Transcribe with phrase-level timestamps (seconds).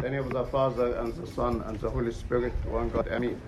[0.00, 3.06] the name of the Father and the Son and the Holy Spirit, one God.
[3.08, 3.38] Amen.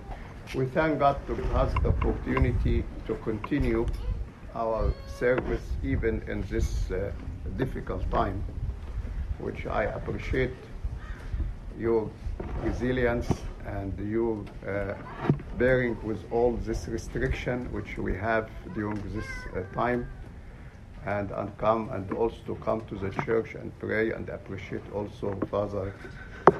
[0.53, 3.87] We thank God to have the opportunity to continue
[4.53, 7.11] our service even in this uh,
[7.57, 8.43] difficult time,
[9.39, 10.53] which I appreciate
[11.79, 12.11] your
[12.61, 13.27] resilience
[13.65, 14.93] and your uh,
[15.57, 19.25] bearing with all this restriction which we have during this
[19.55, 20.07] uh, time
[21.05, 25.33] and, and come and also to come to the church and pray and appreciate also
[25.49, 25.93] Father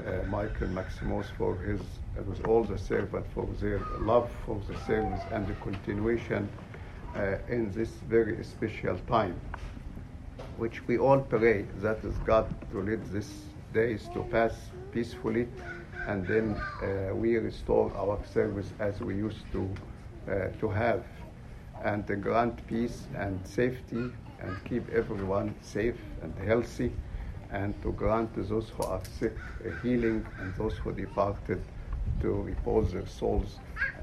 [0.05, 1.81] uh, Michael Maximus for his
[2.28, 6.47] with all the servants for their love for the service and the continuation
[7.15, 9.36] uh, in this very special time
[10.57, 14.54] which we all pray that is God to lead these days to pass
[14.92, 15.47] peacefully
[16.07, 19.70] and then uh, we restore our service as we used to
[20.28, 21.04] uh, to have.
[21.83, 24.09] And to grant peace and safety
[24.39, 26.93] and keep everyone safe and healthy
[27.54, 29.36] and to grant to those who are sick
[29.82, 31.62] healing and those who departed
[32.20, 33.59] to repose their souls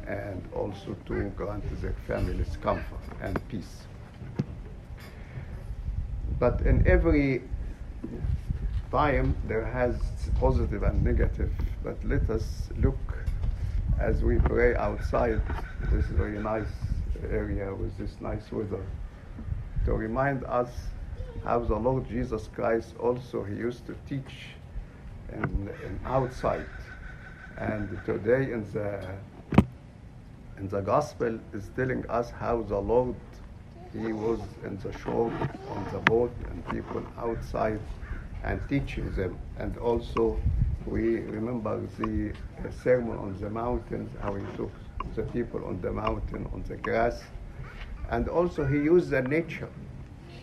[0.07, 3.83] and also to grant their families comfort and peace.
[6.39, 7.43] But in every
[8.91, 9.97] time there has
[10.39, 11.51] positive and negative,
[11.85, 12.99] but let us look
[13.99, 15.43] as we pray outside
[15.91, 16.73] this very nice
[17.31, 18.85] area with this nice weather
[19.85, 20.71] to remind us
[21.45, 24.55] how the Lord Jesus Christ also he used to teach
[25.33, 26.67] in, in outside.
[27.57, 29.01] And today in the
[30.59, 33.17] in the gospel is telling us how the Lord
[33.93, 35.33] he was in the shore
[35.71, 37.81] on the boat and people outside
[38.45, 39.39] and teaching them.
[39.59, 40.39] And also
[40.87, 42.33] we remember the
[42.83, 44.71] sermon on the mountains, how he took
[45.15, 47.23] the people on the mountain on the grass.
[48.11, 49.69] And also he used the nature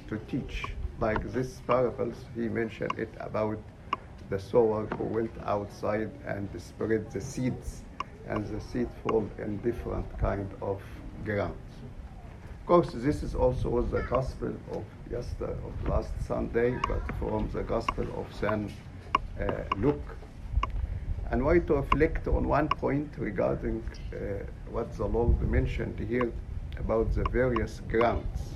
[0.09, 0.65] to teach
[0.99, 3.59] like this parables he mentioned it about
[4.29, 7.83] the sower who went outside and spread the seeds
[8.27, 10.81] and the seed fall in different kind of
[11.23, 11.73] grounds.
[12.59, 17.49] Of course this is also was the gospel of yesterday of last sunday but from
[17.53, 18.71] the gospel of saint
[19.39, 19.45] uh,
[19.77, 20.17] luke.
[21.29, 24.17] And why to reflect on one point regarding uh,
[24.71, 26.31] what the lord mentioned here
[26.79, 28.53] about the various grounds.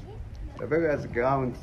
[0.57, 1.57] The various grounds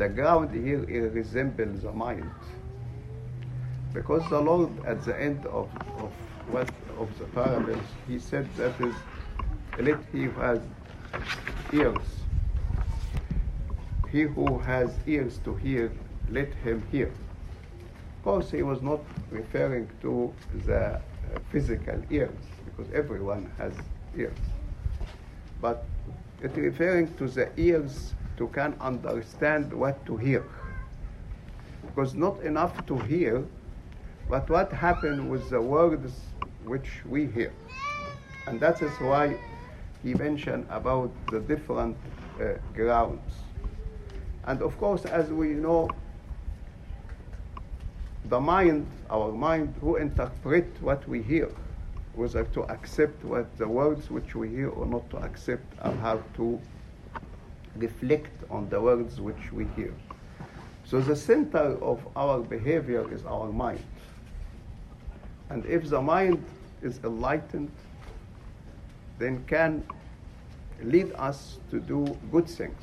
[0.00, 2.30] the ground here it resembles the mind
[3.92, 5.68] because the lord at the end of,
[6.04, 6.10] of
[6.54, 8.94] what of the parables he said that is
[9.78, 10.60] let he who has
[11.72, 12.08] ears
[14.10, 15.92] he who has ears to hear
[16.30, 17.08] let him hear.
[17.08, 19.00] Of course he was not
[19.30, 20.32] referring to
[20.66, 21.00] the
[21.50, 23.72] physical ears because everyone has
[24.16, 24.38] ears.
[25.60, 25.84] But
[26.42, 30.42] it referring to the ears to can understand what to hear.
[31.82, 33.44] Because not enough to hear,
[34.30, 36.12] but what happened with the words
[36.64, 37.52] which we hear.
[38.46, 39.36] And that is why
[40.02, 41.98] he mentioned about the different
[42.40, 43.34] uh, grounds.
[44.44, 45.90] And of course, as we know,
[48.24, 51.50] the mind, our mind, who interpret what we hear,
[52.14, 56.22] whether to accept what the words which we hear or not to accept, and how
[56.36, 56.58] to
[57.76, 59.94] reflect on the words which we hear.
[60.84, 63.84] So the center of our behavior is our mind.
[65.48, 66.44] And if the mind
[66.82, 67.70] is enlightened,
[69.18, 69.84] then can
[70.82, 72.80] lead us to do good things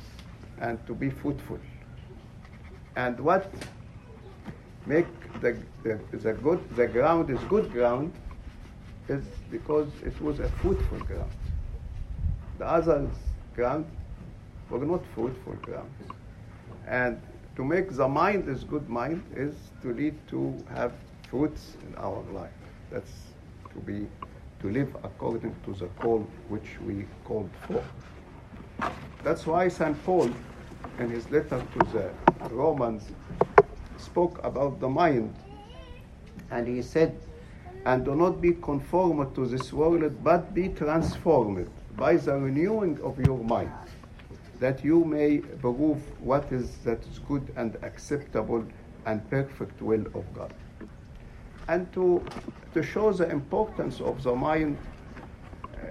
[0.60, 1.58] and to be fruitful.
[2.96, 3.52] And what
[4.86, 5.06] make
[5.40, 8.12] the, the, the good the ground is good ground
[9.08, 11.30] is because it was a fruitful ground.
[12.58, 13.08] The other
[13.54, 13.86] ground
[14.70, 16.10] were not fruitful grounds.
[16.86, 17.20] And
[17.56, 20.92] to make the mind as good mind is to lead to have
[21.28, 22.50] fruits in our life.
[22.90, 23.12] That's
[23.72, 24.06] to be
[24.60, 27.84] to live according to the call which we called for.
[29.22, 30.02] That's why St.
[30.04, 30.30] Paul,
[30.98, 32.10] in his letter to the
[32.50, 33.04] Romans,
[33.98, 35.34] spoke about the mind.
[36.50, 37.18] And he said,
[37.84, 43.18] And do not be conformed to this world, but be transformed by the renewing of
[43.20, 43.72] your mind,
[44.60, 48.64] that you may prove what is that is good and acceptable
[49.06, 50.52] and perfect will of God.
[51.68, 52.24] And to,
[52.74, 54.78] to show the importance of the mind,
[55.74, 55.86] uh,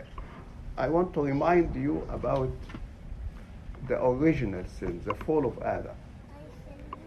[0.78, 2.52] I want to remind you about
[3.88, 5.96] the original sin, the fall of Adam,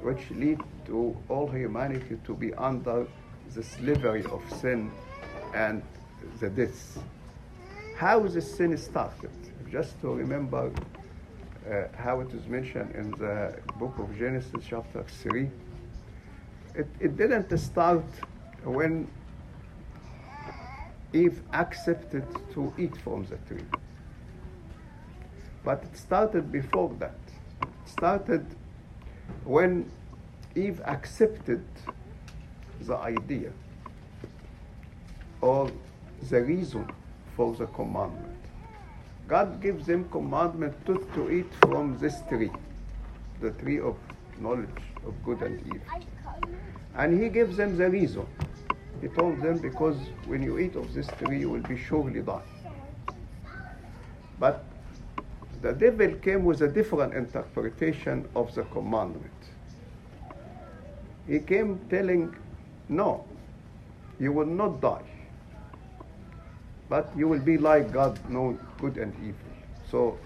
[0.03, 3.07] which lead to all humanity to be under
[3.55, 4.91] the slavery of sin
[5.55, 5.83] and
[6.39, 6.99] the death.
[7.97, 9.31] How the sin started?
[9.71, 10.73] Just to remember
[11.69, 15.51] uh, how it is mentioned in the book of Genesis, chapter 3.
[16.75, 18.05] it, it didn't start
[18.65, 19.09] when
[21.13, 22.25] Eve accepted
[22.55, 23.65] to eat from the tree.
[25.65, 27.19] But it started before that.
[27.63, 28.47] It started
[29.45, 29.91] when
[30.55, 31.65] Eve accepted
[32.81, 33.53] the idea
[35.41, 35.71] or
[36.29, 36.89] the reason
[37.37, 38.30] for the commandment.
[39.31, 42.51] God gives them commandment to, to eat from this tree,
[43.41, 43.97] the tree of
[44.41, 46.03] knowledge of good and evil.
[46.97, 48.27] And he gives them the reason.
[49.01, 49.97] He told them, because
[50.27, 52.43] when you eat of this tree, you will be surely die.
[54.41, 54.65] But
[55.63, 59.31] the devil came with a different interpretation of the commandment.
[61.29, 62.35] He came telling,
[62.89, 63.25] no,
[64.19, 65.05] you will not die,
[66.91, 69.51] but you will be like God, knowing good and evil.
[69.91, 70.19] So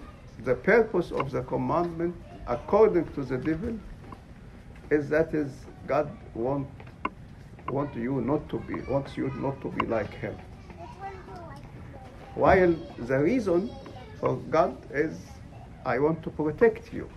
[0.43, 2.15] the purpose of the commandment,
[2.47, 3.79] according to the devil,
[4.89, 5.51] is that is
[5.87, 6.67] God want
[7.69, 10.35] want you not to be wants you not to be like him.
[12.33, 13.71] While the reason
[14.19, 15.19] for God is
[15.85, 17.09] I want to protect you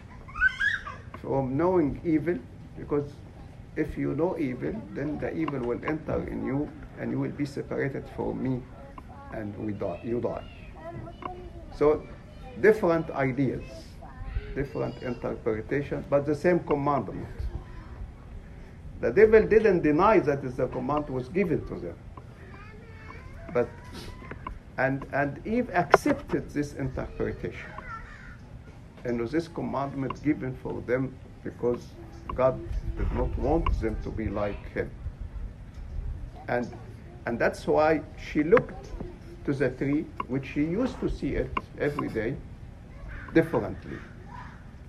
[1.23, 2.39] from knowing evil
[2.79, 3.11] because
[3.77, 7.47] if you know evil, then the evil will enter in you and you will be
[7.47, 8.63] separated from me
[9.33, 10.45] and we die, you die.
[11.77, 12.03] So
[12.61, 13.63] different ideas,
[14.55, 17.29] different interpretation, but the same commandment.
[19.01, 21.97] The devil didn't deny that the command was given to them.
[23.55, 23.69] But
[24.77, 27.71] and and Eve accepted this interpretation.
[29.05, 31.15] And was this commandment given for them
[31.45, 31.87] because
[32.35, 32.61] God
[32.97, 34.91] did not want them to be like him.
[36.49, 36.69] And
[37.27, 38.91] and that's why she looked
[39.49, 42.37] to the tree, which she used to see it every day,
[43.33, 43.99] differently.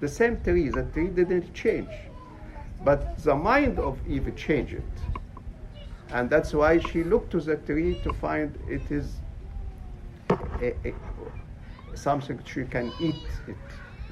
[0.02, 1.94] The same tree, the tree didn't change.
[2.84, 4.96] But the mind of Eve changed.
[6.12, 9.08] And that's why she looked to the tree to find it is
[10.62, 10.94] a, a,
[11.94, 13.66] something she can eat it.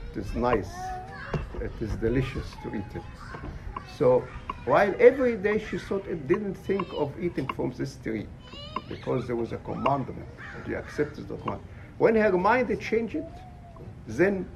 [0.05, 0.73] It is nice.
[1.59, 3.03] It is delicious to eat it.
[3.97, 4.23] So
[4.63, 8.27] while every day she thought it didn't think of eating from this tree
[8.88, 10.27] because there was a commandment.
[10.65, 11.62] She accepted the command.
[11.98, 13.24] When her mind changed,
[14.07, 14.48] then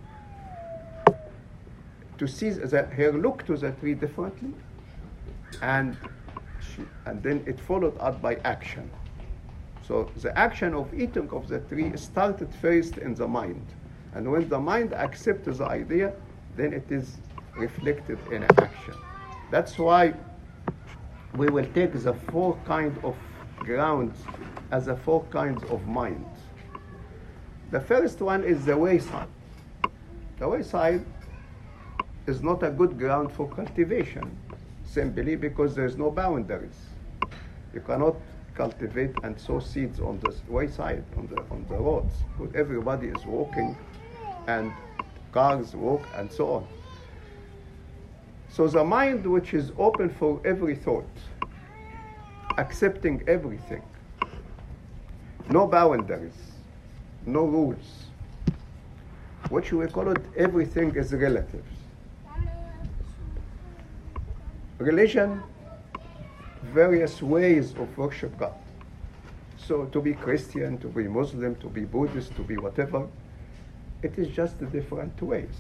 [2.18, 4.54] to see that her look to the tree differently,
[5.62, 5.98] and
[6.60, 8.90] she, and then it followed up by action.
[9.88, 13.66] So the action of eating of the tree started first in the mind,
[14.14, 16.14] and when the mind accepts the idea,
[16.56, 17.18] then it is
[17.58, 18.94] reflected in action.
[19.50, 20.14] That's why
[21.36, 23.16] we will take the four kind of
[23.64, 24.18] grounds
[24.72, 26.26] as the four kinds of mind.
[27.72, 29.28] The first one is the wayside.
[30.40, 31.06] The wayside
[32.28, 34.38] is not a good ground for cultivation,
[34.84, 36.80] simply because there's no boundaries.
[37.74, 38.16] You cannot
[38.56, 43.26] cultivate and sow seeds on the wayside, on the, on the roads, because everybody is
[43.26, 43.78] walking
[44.48, 44.72] and
[45.32, 46.68] cars walk and so on.
[48.50, 51.08] So the mind which is open for every thought,
[52.58, 53.84] accepting everything,
[55.50, 56.54] no boundaries,
[57.26, 58.06] no rules,
[59.50, 61.66] which we call it everything is relative.
[64.78, 65.42] Religion,
[66.74, 68.54] various ways of worship God.
[69.58, 73.08] So to be Christian, to be Muslim, to be Buddhist, to be whatever,
[74.02, 75.56] it is just the different ways.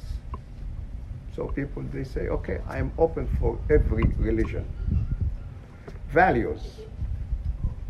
[1.36, 4.65] So people they say, okay, I am open for every religion.
[6.12, 6.62] Values.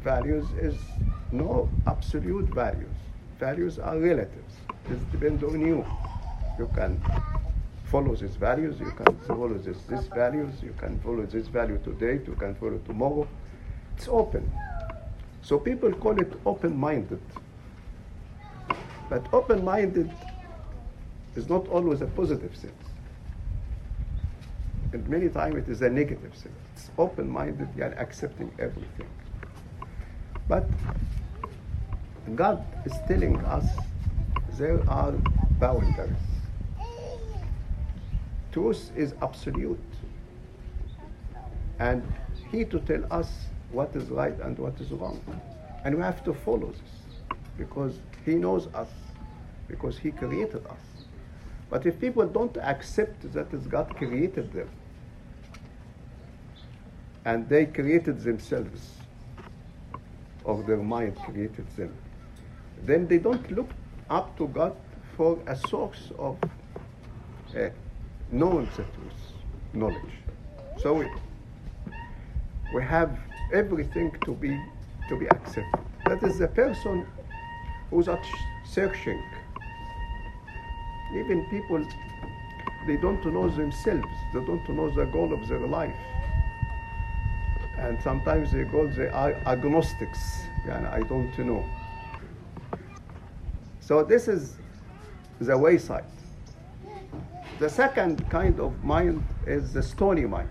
[0.04, 0.76] Values is
[1.32, 2.96] no absolute values.
[3.40, 4.54] Values are relatives.
[4.92, 5.84] It depends on you.
[6.60, 7.02] You can
[7.86, 12.22] follow these values, you can follow this, this values, you can follow this value today,
[12.28, 13.28] you can follow tomorrow.
[13.98, 14.50] It's open.
[15.42, 17.22] So people call it open-minded.
[19.10, 20.12] But open-minded
[21.36, 22.91] is not always a positive sense.
[24.94, 26.56] And many times it is a negative sense.
[26.74, 29.08] It's open-minded and accepting everything.
[30.48, 30.66] But
[32.36, 33.66] God is telling us
[34.58, 35.14] there are
[35.60, 36.12] boundaries.
[38.52, 39.80] Truth is absolute.
[41.80, 42.04] And
[42.52, 43.32] He to tell us
[43.72, 45.22] what is right and what is wrong.
[45.86, 48.90] And we have to follow this because He knows us,
[49.70, 51.06] because He created us.
[51.70, 54.70] But if people don't accept that God created them,
[57.26, 58.98] and they created themselves,
[60.44, 61.94] or their mind created them,
[62.84, 63.70] then they don't look
[64.10, 64.76] up to God
[65.16, 66.38] for a source of
[67.56, 67.70] uh,
[68.76, 69.22] the truth,
[69.74, 70.16] knowledge.
[70.78, 71.06] So
[72.74, 73.20] we have
[73.54, 74.60] everything to be
[75.10, 75.82] to be accepted.
[76.06, 77.06] That is the person
[77.90, 78.08] who's
[78.64, 79.22] searching.
[81.14, 81.86] Even people,
[82.88, 84.08] they don't know themselves.
[84.34, 85.96] They don't know the goal of their life.
[87.82, 90.20] And sometimes they call they agnostics.
[90.70, 91.66] And I don't know.
[93.80, 94.56] So this is
[95.40, 96.06] the wayside.
[97.60, 100.50] The second kind of mind is the stony mind.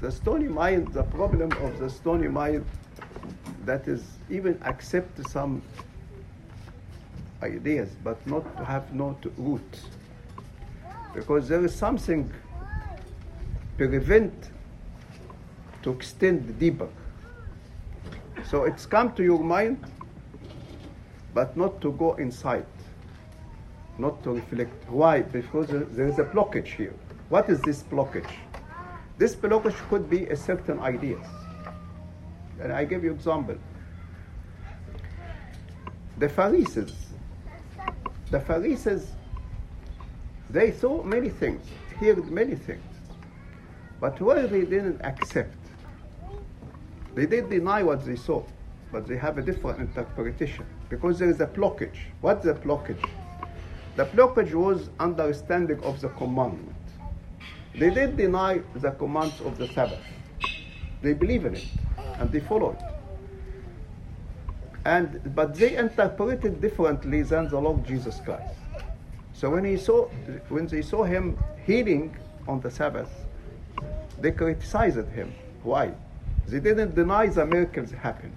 [0.00, 2.64] The stony mind, the problem of the stony mind
[3.64, 5.62] that is even accept some
[7.42, 9.80] ideas but not to have no root
[11.14, 12.32] because there is something
[13.76, 14.51] prevent
[15.82, 16.88] to extend deeper.
[18.48, 19.84] So it's come to your mind
[21.34, 22.66] but not to go inside
[23.98, 24.72] not to reflect.
[24.88, 25.20] Why?
[25.20, 26.94] Because there is a blockage here.
[27.28, 28.32] What is this blockage?
[29.18, 31.24] This blockage could be a certain ideas
[32.60, 33.56] and i give you example.
[36.18, 36.92] The pharisees.
[38.30, 39.10] The Pharisees,
[40.48, 41.62] they saw many things,
[42.00, 42.82] heard many things,
[44.00, 45.54] but what they didn't accept,
[47.14, 48.42] they did deny what they saw,
[48.90, 51.98] but they have a different interpretation because there is a blockage.
[52.20, 53.04] What's the blockage?
[53.96, 56.76] The blockage was understanding of the commandment.
[57.74, 60.02] They did deny the commands of the Sabbath.
[61.02, 61.68] They believe in it
[62.18, 62.82] and they follow it
[64.84, 68.54] and but they interpreted differently than the Lord Jesus Christ.
[69.32, 70.06] So when he saw
[70.48, 72.16] when they saw him healing
[72.48, 73.10] on the Sabbath,
[74.20, 75.32] they criticized him.
[75.62, 75.92] Why?
[76.46, 78.34] They didn't deny the miracles happened.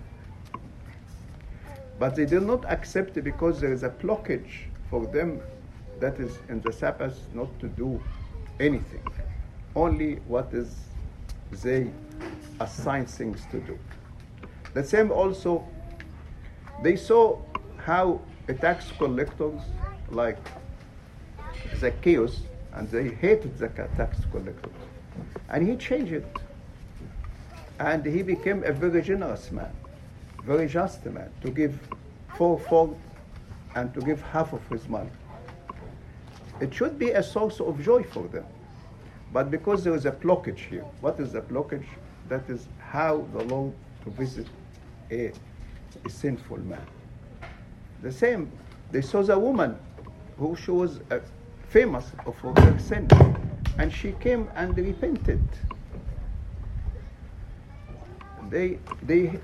[1.99, 5.41] But they did not accept it because there is a blockage for them
[5.99, 8.01] that is in the Sabbath not to do
[8.59, 9.03] anything.
[9.75, 10.75] Only what is
[11.63, 11.91] they
[12.59, 13.77] assign things to do.
[14.73, 15.65] The same also
[16.83, 17.39] they saw
[17.77, 18.21] how
[18.59, 19.61] tax collectors
[20.09, 20.37] like
[21.77, 22.41] Zacchaeus,
[22.73, 24.73] and they hated the tax collectors.
[25.49, 26.25] And he changed it.
[27.79, 29.71] And he became a very generous man,
[30.43, 31.77] very just man, to give
[32.37, 32.97] fourfold
[33.75, 35.09] and to give half of his money.
[36.61, 38.45] It should be a source of joy for them.
[39.33, 41.85] But because there is a blockage here, what is the blockage?
[42.29, 43.73] That is how the Lord
[44.05, 44.47] to visit
[45.11, 45.33] a
[46.03, 46.85] a sinful man.
[48.01, 48.51] The same,
[48.91, 49.77] they saw the woman
[50.37, 51.19] who she was uh,
[51.69, 53.07] famous for her sin,
[53.77, 55.41] and she came and repented.
[58.55, 59.37] They, they,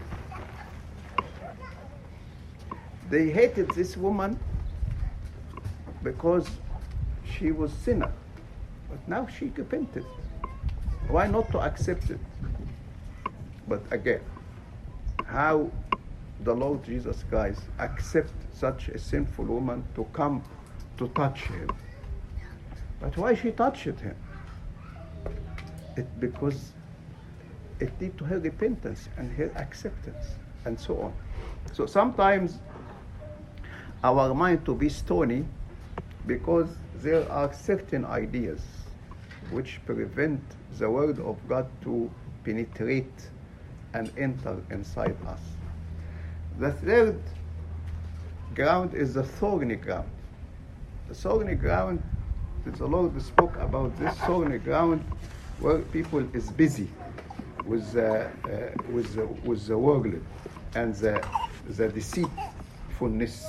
[3.09, 4.39] they hated this woman
[6.01, 6.47] because
[7.29, 8.13] she was sinner,
[8.89, 10.05] but now she repented.
[11.09, 12.21] Why not to accept it?
[13.67, 14.21] But again,
[15.25, 15.69] how
[16.45, 20.41] the Lord Jesus Christ accept such a sinful woman to come
[20.97, 21.69] to touch him.
[23.01, 24.15] But why she touched him?
[25.97, 26.71] It because
[27.81, 30.35] it lead to her repentance and her acceptance
[30.65, 31.13] and so on.
[31.73, 32.59] So sometimes
[34.03, 35.45] our mind to be stony
[36.27, 38.61] because there are certain ideas
[39.49, 40.41] which prevent
[40.77, 42.09] the word of God to
[42.43, 43.29] penetrate
[43.93, 45.39] and enter inside us.
[46.59, 47.19] The third
[48.55, 50.09] ground is the thorny ground.
[51.07, 52.01] The thorny ground,
[52.65, 55.03] the Lord spoke about this thorny ground
[55.59, 56.87] where people is busy
[57.71, 60.13] with the, uh, with the, with the world
[60.75, 61.25] and the,
[61.69, 63.47] the deceitfulness,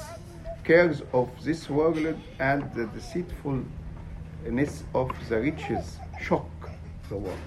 [0.62, 6.48] cares of this world and the deceitfulness of the riches shock
[7.08, 7.38] the world.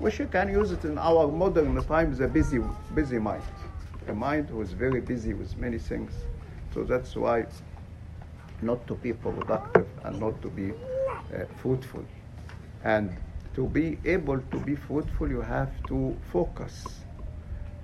[0.00, 2.60] You can use it in our modern times, a busy,
[2.94, 3.42] busy mind
[4.08, 6.12] a mind who is very busy with many things.
[6.72, 7.44] So that's why
[8.62, 12.04] not to be productive and not to be uh, fruitful.
[12.84, 13.14] And
[13.58, 17.00] to be able to be fruitful, you have to focus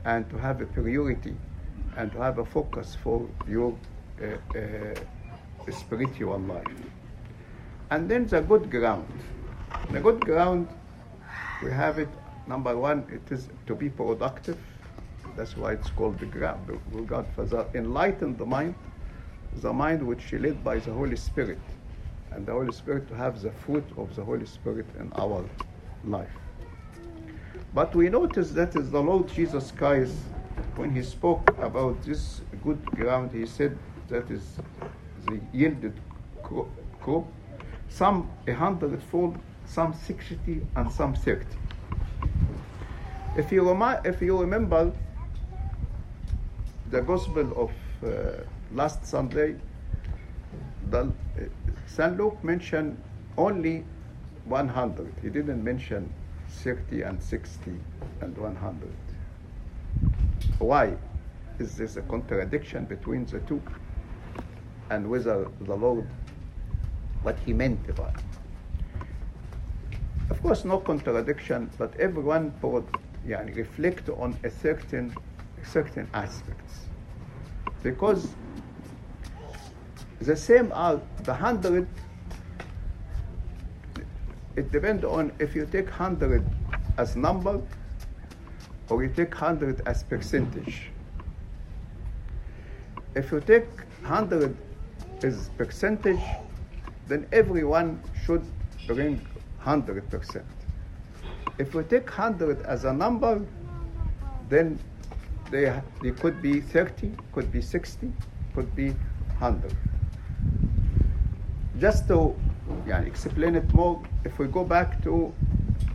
[0.05, 1.35] and to have a priority
[1.97, 3.77] and to have a focus for your
[4.23, 4.27] uh,
[4.57, 6.79] uh, spiritual life.
[7.91, 9.09] And then the good ground.
[9.91, 10.69] The good ground,
[11.61, 12.09] we have it,
[12.47, 14.59] number one, it is to be productive
[15.37, 16.79] that's why it's called the ground.
[17.07, 18.77] God the enlightened mind,
[19.57, 21.59] the mind which is led by the Holy Spirit,
[22.35, 25.45] and the Holy Spirit to have the fruit of the Holy Spirit in our
[26.05, 26.31] life.
[27.73, 30.17] But we notice that is the Lord Jesus Christ,
[30.77, 33.77] when he spoke about this good ground, he said
[34.09, 34.59] that is
[35.27, 36.01] the yielded
[36.43, 37.27] crop,
[37.89, 41.47] some a hundredfold, some sixty, and some thirty.
[43.37, 44.93] If you, remi- if you remember
[46.91, 47.71] the Gospel of
[48.09, 49.57] uh, last Sunday,
[50.91, 51.11] the,
[51.95, 52.19] St.
[52.19, 53.01] Luke mentioned
[53.39, 53.85] only
[54.47, 55.15] 100.
[55.23, 56.13] He didn't mention
[56.49, 57.71] 30 and 60
[58.21, 58.91] and 100.
[60.59, 60.97] Why?
[61.61, 63.63] Is this a contradiction between the two?
[64.91, 66.09] And whether the Lord,
[67.23, 68.13] what he meant by?
[70.31, 72.87] Of course, no contradiction, but everyone would
[73.25, 75.15] yani, reflect on a certain,
[75.63, 76.87] certain aspects.
[77.85, 78.35] Because
[80.21, 81.87] the same are the hundred,
[84.57, 86.45] it depends on if you take hundred
[86.99, 87.61] as number
[88.89, 90.91] or you take hundred as percentage.
[93.15, 93.67] If you take
[94.03, 94.57] hundred
[95.23, 96.23] as percentage,
[97.09, 98.45] then everyone should
[98.87, 99.21] bring
[99.65, 100.43] 100%.
[101.59, 103.41] If we take 100 as a number,
[104.49, 104.79] then
[105.51, 108.13] they, they could be 30, could be 60,
[108.55, 108.91] could be
[109.39, 109.75] 100.
[111.79, 112.37] Just to
[112.87, 115.35] explain it more, if we go back to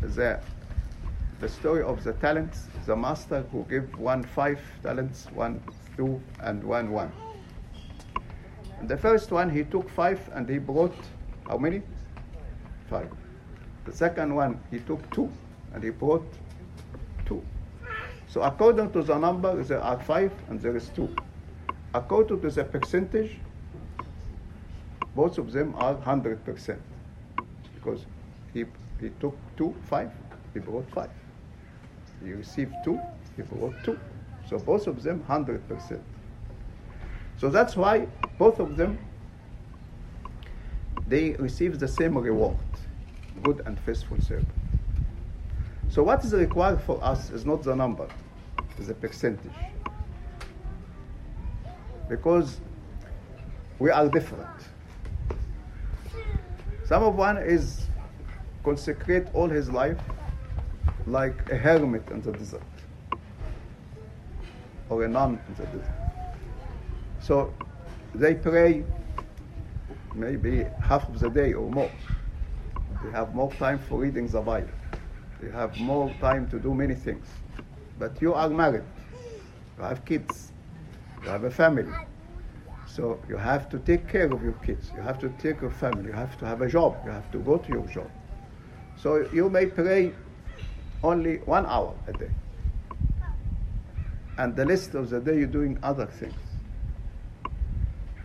[0.01, 0.39] the,
[1.39, 5.61] the story of the talents, the master who gave one five talents, one
[5.95, 7.11] two, and one one.
[8.79, 10.95] And the first one, he took five and he brought
[11.47, 11.81] how many?
[12.89, 13.09] Five.
[13.85, 15.31] The second one, he took two
[15.73, 16.25] and he brought
[17.25, 17.41] two.
[18.27, 21.09] So according to the number, there are five and there is two.
[21.93, 23.39] According to the percentage,
[25.15, 26.77] both of them are 100%
[27.75, 28.05] because
[28.53, 28.65] he,
[28.99, 30.11] he took two, five,
[30.53, 31.09] he brought five.
[32.23, 32.99] He received two,
[33.35, 33.99] he brought two.
[34.49, 35.99] So both of them 100%.
[37.37, 38.97] So that's why both of them
[41.07, 42.57] they receive the same reward
[43.43, 44.47] good and faithful servant.
[45.89, 48.07] So what is required for us is not the number,
[48.77, 49.51] it's the percentage.
[52.07, 52.59] Because
[53.79, 54.47] we are different.
[56.89, 57.85] Some of one is
[58.63, 59.99] consecrate all his life
[61.05, 62.63] like a hermit in the desert
[64.89, 65.95] or a nun in the desert.
[67.19, 67.53] So
[68.15, 68.83] they pray
[70.15, 71.91] maybe half of the day or more.
[73.03, 74.73] They have more time for reading the Bible.
[75.39, 77.27] They have more time to do many things.
[77.99, 78.89] But you are married.
[79.77, 80.53] You have kids.
[81.23, 81.93] You have a family.
[82.95, 84.91] So you have to take care of your kids.
[84.95, 86.07] You have to take your family.
[86.07, 86.97] You have to have a job.
[87.05, 88.09] You have to go to your job.
[88.97, 90.11] So you may pray
[91.03, 92.31] only one hour a day.
[94.37, 96.33] And the rest of the day you're doing other things.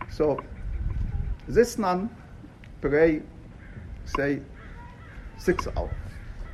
[0.09, 0.39] So
[1.47, 2.09] this nun
[2.81, 3.21] pray,
[4.17, 4.41] say,
[5.37, 5.91] six hours.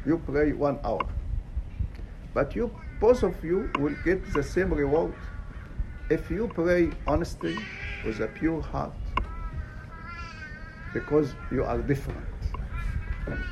[0.05, 1.07] You pray one hour.
[2.33, 5.13] But you, both of you, will get the same reward
[6.09, 7.57] if you pray honestly
[8.03, 8.93] with a pure heart
[10.93, 12.25] because you are different.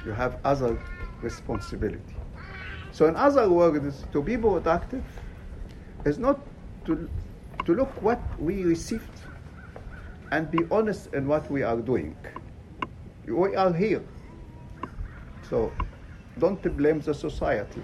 [0.05, 0.77] You have other
[1.21, 2.15] responsibility.
[2.91, 5.03] So in other words, to be productive
[6.05, 6.39] is not
[6.85, 7.09] to,
[7.65, 9.21] to look what we received
[10.31, 12.15] and be honest in what we are doing.
[13.27, 14.03] We are here.
[15.49, 15.73] So
[16.37, 17.81] don't blame the society.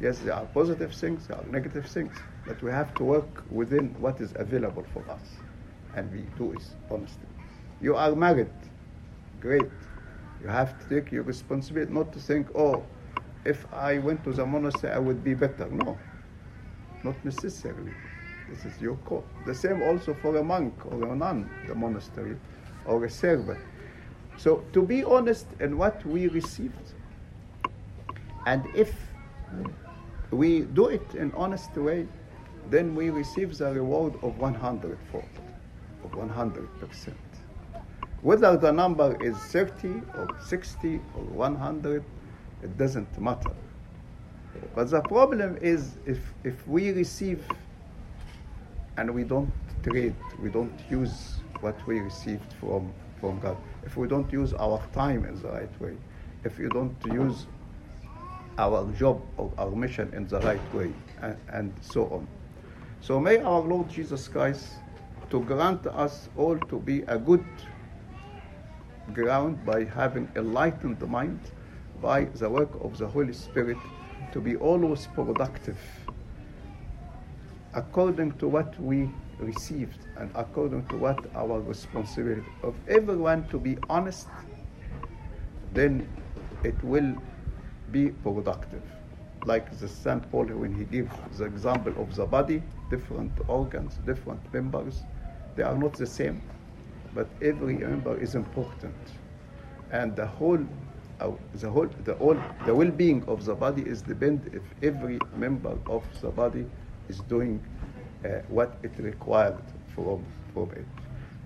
[0.00, 3.94] Yes, there are positive things, there are negative things, but we have to work within
[4.00, 5.36] what is available for us.
[5.94, 7.26] And we do it honestly.
[7.80, 8.50] You are married.
[9.40, 9.70] Great.
[10.42, 12.84] You have to take your responsibility, not to think, oh,
[13.44, 15.68] if I went to the monastery, I would be better.
[15.68, 15.98] No,
[17.04, 17.92] not necessarily.
[18.48, 19.24] This is your call.
[19.46, 22.36] The same also for a monk or a nun, the monastery,
[22.86, 23.60] or a servant.
[24.36, 26.94] So to be honest in what we received,
[28.46, 28.94] and if
[30.30, 32.08] we do it in honest way,
[32.70, 35.24] then we receive the reward of 100 fold,
[36.04, 37.16] of 100 percent.
[38.22, 42.04] Whether the number is 30 or 60 or 100,
[42.62, 43.50] it doesn't matter.
[44.74, 47.44] But the problem is if, if we receive
[48.96, 54.06] and we don't trade, we don't use what we received from, from God, if we
[54.06, 55.96] don't use our time in the right way,
[56.44, 57.46] if we don't use
[58.58, 62.26] our job or our mission in the right way, and, and so on.
[63.02, 64.74] So may our Lord Jesus Christ
[65.30, 67.44] to grant us all to be a good
[69.12, 71.40] ground by having enlightened the mind
[72.00, 73.78] by the work of the Holy Spirit
[74.30, 75.76] to be always productive
[77.74, 79.10] according to what we
[79.40, 84.28] received and according to what our responsibility of everyone to be honest
[85.72, 86.06] then
[86.62, 87.16] it will
[87.90, 89.01] be productive
[89.44, 90.30] like the St.
[90.30, 95.04] Paul when he gives the example of the body, different organs, different members,
[95.56, 96.42] they are not the same,
[97.14, 98.94] but every member is important,
[99.90, 100.60] and the whole,
[101.20, 105.76] uh, the whole, the all, the well-being of the body is depend if every member
[105.88, 106.66] of the body
[107.08, 107.64] is doing
[108.24, 109.62] uh, what it required
[109.94, 110.86] from from it.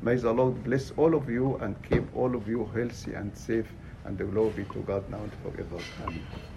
[0.02, 3.74] May the Lord bless all of you and keep all of you healthy and safe,
[4.04, 5.84] and the glory be to God now and forever.
[6.00, 6.55] Amen.